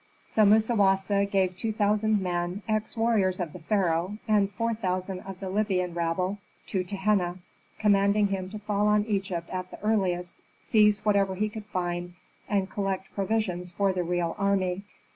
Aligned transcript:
So 0.25 0.45
Musawasa 0.45 1.27
gave 1.29 1.55
two 1.55 1.71
thousand 1.71 2.21
men, 2.21 2.63
ex 2.67 2.97
warriors 2.97 3.39
of 3.39 3.53
the 3.53 3.59
pharaoh, 3.59 4.17
and 4.27 4.51
four 4.51 4.73
thousand 4.73 5.19
of 5.19 5.39
the 5.39 5.47
Libyan 5.47 5.93
rabble 5.93 6.39
to 6.69 6.83
Tehenna, 6.83 7.37
commanding 7.77 8.29
him 8.29 8.49
to 8.49 8.57
fall 8.57 8.87
on 8.87 9.05
Egypt 9.05 9.47
at 9.51 9.69
the 9.69 9.79
earliest, 9.81 10.41
seize 10.57 11.05
whatever 11.05 11.35
he 11.35 11.49
could 11.49 11.65
find, 11.65 12.15
and 12.49 12.67
collect 12.67 13.13
provisions 13.13 13.71
for 13.71 13.93
the 13.93 14.01
real 14.01 14.35
army. 14.39 14.81